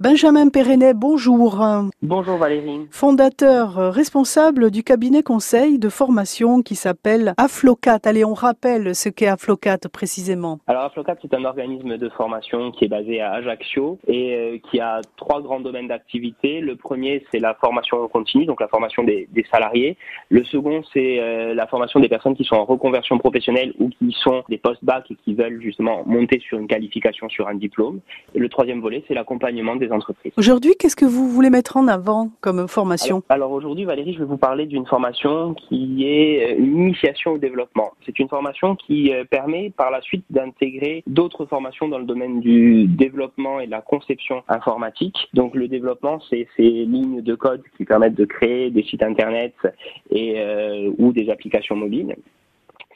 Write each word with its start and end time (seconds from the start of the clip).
Benjamin 0.00 0.48
Perrenet, 0.48 0.94
bonjour. 0.94 1.62
Bonjour 2.00 2.38
Valérie. 2.38 2.86
Fondateur 2.90 3.78
euh, 3.78 3.90
responsable 3.90 4.70
du 4.70 4.82
cabinet 4.82 5.22
conseil 5.22 5.78
de 5.78 5.90
formation 5.90 6.62
qui 6.62 6.74
s'appelle 6.74 7.34
Aflocat. 7.36 7.98
Allez, 8.06 8.24
on 8.24 8.32
rappelle 8.32 8.94
ce 8.94 9.10
qu'est 9.10 9.26
Aflocat 9.26 9.76
précisément. 9.92 10.58
Alors 10.68 10.84
Aflocat, 10.84 11.16
c'est 11.20 11.34
un 11.34 11.44
organisme 11.44 11.98
de 11.98 12.08
formation 12.08 12.70
qui 12.70 12.86
est 12.86 12.88
basé 12.88 13.20
à 13.20 13.32
Ajaccio 13.32 13.98
et 14.08 14.34
euh, 14.34 14.58
qui 14.70 14.80
a 14.80 15.02
trois 15.18 15.42
grands 15.42 15.60
domaines 15.60 15.88
d'activité. 15.88 16.62
Le 16.62 16.76
premier, 16.76 17.26
c'est 17.30 17.38
la 17.38 17.52
formation 17.52 18.08
continue, 18.08 18.46
donc 18.46 18.62
la 18.62 18.68
formation 18.68 19.04
des, 19.04 19.28
salariés. 19.50 19.98
Le 20.30 20.42
second, 20.44 20.82
c'est 20.94 21.20
euh, 21.20 21.52
la 21.52 21.66
formation 21.66 22.00
des 22.00 22.08
personnes 22.08 22.36
qui 22.36 22.44
sont 22.44 22.56
en 22.56 22.64
reconversion 22.64 23.18
professionnelle 23.18 23.74
ou 23.78 23.90
qui 23.90 24.16
sont 24.18 24.44
des 24.48 24.56
post-bac 24.56 25.10
et 25.10 25.16
qui 25.16 25.34
veulent 25.34 25.60
justement 25.60 26.04
monter 26.06 26.40
sur 26.40 26.58
une 26.58 26.68
qualification, 26.68 27.28
sur 27.28 27.48
un 27.48 27.54
diplôme. 27.54 28.00
Et 28.34 28.38
le 28.38 28.48
troisième 28.48 28.80
volet, 28.80 29.04
c'est 29.06 29.12
l'accompagnement 29.12 29.76
des 29.76 29.89
entreprises. 29.92 30.32
Aujourd'hui, 30.36 30.74
qu'est-ce 30.78 30.96
que 30.96 31.04
vous 31.04 31.28
voulez 31.28 31.50
mettre 31.50 31.76
en 31.76 31.88
avant 31.88 32.30
comme 32.40 32.68
formation? 32.68 33.22
Alors, 33.28 33.52
aujourd'hui, 33.52 33.84
Valérie, 33.84 34.14
je 34.14 34.20
vais 34.20 34.24
vous 34.24 34.36
parler 34.36 34.66
d'une 34.66 34.86
formation 34.86 35.54
qui 35.54 36.06
est 36.06 36.52
euh, 36.52 36.58
une 36.58 36.78
initiation 36.78 37.32
au 37.32 37.38
développement. 37.38 37.92
C'est 38.06 38.18
une 38.18 38.28
formation 38.28 38.76
qui 38.76 39.12
euh, 39.12 39.24
permet 39.24 39.70
par 39.70 39.90
la 39.90 40.00
suite 40.00 40.24
d'intégrer 40.30 41.02
d'autres 41.06 41.46
formations 41.46 41.88
dans 41.88 41.98
le 41.98 42.04
domaine 42.04 42.40
du 42.40 42.86
développement 42.86 43.60
et 43.60 43.66
de 43.66 43.70
la 43.70 43.80
conception 43.80 44.42
informatique. 44.48 45.28
Donc 45.34 45.54
le 45.54 45.68
développement, 45.68 46.20
c'est 46.28 46.46
ces 46.56 46.62
lignes 46.62 47.22
de 47.22 47.34
code 47.34 47.62
qui 47.76 47.84
permettent 47.84 48.14
de 48.14 48.24
créer 48.24 48.70
des 48.70 48.82
sites 48.82 49.02
internet 49.02 49.54
et 50.10 50.34
euh, 50.38 50.90
ou 50.98 51.12
des 51.12 51.30
applications 51.30 51.76
mobiles. 51.76 52.16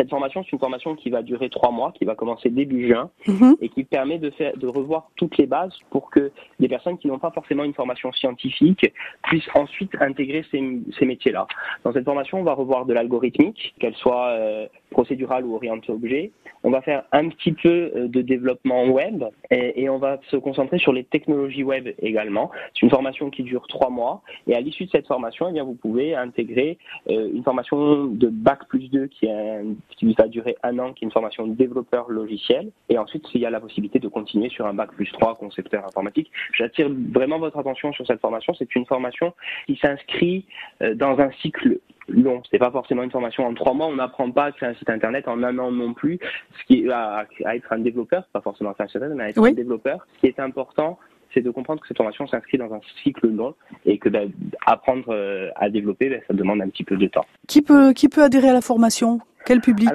Cette 0.00 0.08
formation, 0.08 0.42
c'est 0.42 0.52
une 0.52 0.58
formation 0.58 0.94
qui 0.94 1.10
va 1.10 1.20
durer 1.20 1.50
trois 1.50 1.70
mois, 1.70 1.92
qui 1.92 2.06
va 2.06 2.14
commencer 2.14 2.48
début 2.48 2.88
juin 2.88 3.10
mhm. 3.26 3.56
et 3.60 3.68
qui 3.68 3.84
permet 3.84 4.18
de 4.18 4.30
faire, 4.30 4.56
de 4.56 4.66
revoir 4.66 5.10
toutes 5.16 5.36
les 5.36 5.44
bases 5.44 5.74
pour 5.90 6.08
que 6.08 6.32
les 6.58 6.68
personnes 6.68 6.96
qui 6.96 7.06
n'ont 7.06 7.18
pas 7.18 7.30
forcément 7.32 7.64
une 7.64 7.74
formation 7.74 8.10
scientifique 8.12 8.90
puissent 9.24 9.50
ensuite 9.54 9.90
intégrer 10.00 10.42
ces, 10.50 10.80
ces 10.98 11.04
métiers-là. 11.04 11.46
Dans 11.84 11.92
cette 11.92 12.06
formation, 12.06 12.40
on 12.40 12.44
va 12.44 12.54
revoir 12.54 12.86
de 12.86 12.94
l'algorithmique, 12.94 13.74
qu'elle 13.78 13.94
soit 13.94 14.28
euh, 14.28 14.68
procédurale 14.90 15.44
ou 15.44 15.54
orientée 15.54 15.92
objet. 15.92 16.30
On 16.64 16.70
va 16.70 16.80
faire 16.80 17.04
un 17.12 17.28
petit 17.28 17.52
peu 17.52 17.92
euh, 17.94 18.08
de 18.08 18.22
développement 18.22 18.86
web 18.86 19.24
et, 19.50 19.82
et, 19.82 19.90
on 19.90 19.98
va 19.98 20.18
se 20.30 20.36
concentrer 20.38 20.78
sur 20.78 20.94
les 20.94 21.04
technologies 21.04 21.62
web 21.62 21.88
également. 22.00 22.50
C'est 22.72 22.86
une 22.86 22.90
formation 22.90 23.28
qui 23.28 23.42
dure 23.42 23.66
trois 23.66 23.90
mois 23.90 24.22
et 24.46 24.54
à 24.54 24.60
l'issue 24.60 24.86
de 24.86 24.90
cette 24.90 25.06
formation, 25.06 25.48
eh 25.50 25.52
bien, 25.52 25.64
vous 25.64 25.74
pouvez 25.74 26.14
intégrer 26.14 26.78
euh, 27.10 27.28
une 27.34 27.44
formation 27.44 28.06
de 28.06 28.28
bac 28.28 28.66
plus 28.68 28.88
2 28.88 29.06
qui 29.08 29.26
est 29.26 29.30
un 29.30 29.74
qui 29.96 30.12
va 30.14 30.28
durer 30.28 30.56
un 30.62 30.78
an, 30.78 30.92
qui 30.92 31.04
est 31.04 31.06
une 31.06 31.12
formation 31.12 31.46
développeur 31.46 32.10
logiciel. 32.10 32.70
Et 32.88 32.98
ensuite, 32.98 33.24
il 33.34 33.40
y 33.40 33.46
a 33.46 33.50
la 33.50 33.60
possibilité 33.60 33.98
de 33.98 34.08
continuer 34.08 34.48
sur 34.48 34.66
un 34.66 34.74
bac 34.74 34.90
plus 34.92 35.10
3, 35.12 35.36
concepteur 35.36 35.84
informatique. 35.84 36.30
J'attire 36.54 36.88
vraiment 37.12 37.38
votre 37.38 37.58
attention 37.58 37.92
sur 37.92 38.06
cette 38.06 38.20
formation. 38.20 38.54
C'est 38.54 38.74
une 38.74 38.86
formation 38.86 39.34
qui 39.66 39.76
s'inscrit 39.76 40.46
euh, 40.82 40.94
dans 40.94 41.18
un 41.20 41.30
cycle 41.42 41.78
long. 42.08 42.42
C'est 42.50 42.58
pas 42.58 42.70
forcément 42.70 43.02
une 43.02 43.10
formation 43.10 43.46
en 43.46 43.54
trois 43.54 43.74
mois. 43.74 43.86
On 43.86 43.96
n'apprend 43.96 44.30
pas 44.30 44.46
à 44.46 44.52
créer 44.52 44.68
un 44.68 44.74
site 44.74 44.90
internet 44.90 45.28
en 45.28 45.42
un 45.42 45.58
an 45.58 45.70
non 45.70 45.94
plus. 45.94 46.18
Ce 46.58 46.66
qui 46.66 46.84
est 46.84 46.90
à, 46.90 47.26
être 47.54 47.72
un 47.72 47.78
développeur, 47.78 48.24
pas 48.32 48.40
forcément 48.40 48.70
un 48.70 48.86
site 48.86 48.96
internet, 48.96 49.16
mais 49.16 49.24
à 49.24 49.28
être 49.30 49.44
un 49.44 49.52
développeur. 49.52 50.06
Ce 50.16 50.20
qui 50.20 50.26
est 50.26 50.40
important, 50.40 50.98
c'est 51.32 51.42
de 51.42 51.50
comprendre 51.50 51.80
que 51.80 51.88
cette 51.88 51.96
formation 51.96 52.26
s'inscrit 52.26 52.58
dans 52.58 52.72
un 52.72 52.80
cycle 53.02 53.28
long 53.28 53.54
et 53.86 53.98
que 53.98 54.08
ben, 54.08 54.30
apprendre 54.66 55.06
euh, 55.10 55.50
à 55.56 55.70
développer, 55.70 56.08
ben, 56.08 56.20
ça 56.26 56.34
demande 56.34 56.60
un 56.60 56.68
petit 56.68 56.84
peu 56.84 56.96
de 56.96 57.06
temps. 57.06 57.26
Qui 57.46 57.62
peut, 57.62 57.92
qui 57.92 58.08
peut 58.08 58.22
adhérer 58.22 58.48
à 58.48 58.52
la 58.52 58.60
formation? 58.60 59.20
Quel 59.44 59.60
public? 59.60 59.90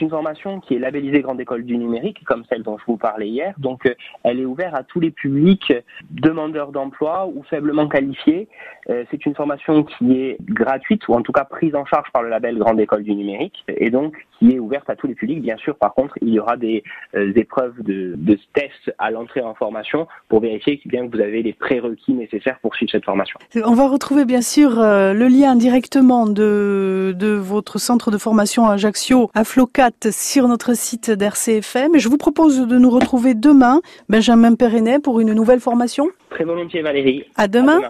Une 0.00 0.10
formation 0.10 0.60
qui 0.60 0.74
est 0.74 0.78
labellisée 0.78 1.20
Grande 1.22 1.40
École 1.40 1.64
du 1.64 1.76
Numérique, 1.76 2.24
comme 2.24 2.44
celle 2.50 2.62
dont 2.62 2.78
je 2.78 2.84
vous 2.86 2.96
parlais 2.96 3.28
hier. 3.28 3.54
Donc, 3.58 3.86
euh, 3.86 3.94
elle 4.22 4.40
est 4.40 4.44
ouverte 4.44 4.74
à 4.74 4.82
tous 4.82 5.00
les 5.00 5.10
publics 5.10 5.72
demandeurs 6.10 6.72
d'emploi 6.72 7.26
ou 7.26 7.42
faiblement 7.44 7.88
qualifiés. 7.88 8.48
Euh, 8.90 9.04
c'est 9.10 9.24
une 9.24 9.34
formation 9.34 9.82
qui 9.84 10.20
est 10.20 10.36
gratuite 10.40 11.08
ou 11.08 11.14
en 11.14 11.22
tout 11.22 11.32
cas 11.32 11.44
prise 11.44 11.74
en 11.74 11.84
charge 11.86 12.10
par 12.12 12.22
le 12.22 12.28
label 12.28 12.58
Grande 12.58 12.80
École 12.80 13.02
du 13.02 13.14
Numérique 13.14 13.64
et 13.68 13.90
donc 13.90 14.14
qui 14.38 14.52
est 14.52 14.58
ouverte 14.58 14.90
à 14.90 14.96
tous 14.96 15.06
les 15.06 15.14
publics. 15.14 15.40
Bien 15.40 15.56
sûr, 15.56 15.76
par 15.76 15.94
contre, 15.94 16.18
il 16.20 16.28
y 16.30 16.38
aura 16.38 16.56
des 16.56 16.82
euh, 17.14 17.32
épreuves 17.34 17.82
de, 17.82 18.14
tests 18.52 18.92
à 18.98 19.10
l'entrée 19.10 19.40
en 19.40 19.54
formation 19.54 20.06
pour 20.28 20.40
vérifier 20.40 20.78
que, 20.78 20.88
bien, 20.88 21.08
que 21.08 21.16
vous 21.16 21.22
avez 21.22 21.42
les 21.42 21.52
prérequis 21.52 22.12
nécessaires 22.12 22.58
pour 22.60 22.74
suivre 22.74 22.90
cette 22.92 23.04
formation. 23.04 23.38
On 23.64 23.74
va 23.74 23.88
retrouver 23.88 24.24
bien 24.24 24.42
sûr 24.42 24.74
le 24.76 25.28
lien 25.28 25.56
directement 25.56 26.26
de, 26.26 27.14
de 27.16 27.28
votre 27.28 27.78
centre 27.78 28.10
de 28.10 28.18
formation 28.18 28.66
à 28.66 28.74
Ajaccio 28.74 29.30
à 29.34 29.44
Flocat 29.54 30.10
sur 30.10 30.48
notre 30.48 30.74
site 30.76 31.12
d'RCFM. 31.12 31.96
Je 31.96 32.08
vous 32.08 32.16
propose 32.16 32.66
de 32.66 32.76
nous 32.76 32.90
retrouver 32.90 33.34
demain, 33.34 33.82
Benjamin 34.08 34.56
Perrenet, 34.56 34.98
pour 34.98 35.20
une 35.20 35.32
nouvelle 35.32 35.60
formation. 35.60 36.08
Très 36.30 36.42
volontiers 36.42 36.82
Valérie. 36.82 37.22
À 37.36 37.46
demain. 37.46 37.80